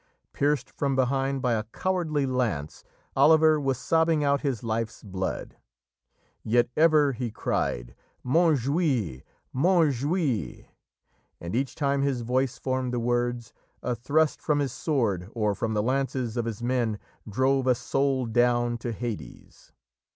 Pierced 0.33 0.71
from 0.71 0.95
behind 0.95 1.43
by 1.43 1.53
a 1.53 1.63
cowardly 1.65 2.25
lance, 2.25 2.83
Oliver 3.15 3.59
was 3.59 3.77
sobbing 3.77 4.23
out 4.23 4.41
his 4.41 4.63
life's 4.63 5.03
blood. 5.03 5.57
Yet 6.43 6.71
ever 6.75 7.11
he 7.11 7.29
cried, 7.29 7.93
"Montjoie! 8.23 9.21
Montjoie!" 9.53 10.69
and 11.39 11.55
each 11.55 11.75
time 11.75 12.01
his 12.01 12.21
voice 12.21 12.57
formed 12.57 12.91
the 12.91 12.99
words, 12.99 13.53
a 13.83 13.93
thrust 13.93 14.41
from 14.41 14.57
his 14.57 14.71
sword, 14.71 15.29
or 15.35 15.53
from 15.53 15.75
the 15.75 15.83
lances 15.83 16.35
of 16.35 16.45
his 16.45 16.63
men, 16.63 16.97
drove 17.29 17.67
a 17.67 17.75
soul 17.75 18.25
down 18.25 18.79
to 18.79 18.91
Hades. 18.91 19.71